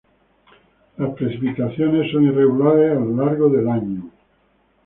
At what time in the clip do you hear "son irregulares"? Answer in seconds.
2.11-2.97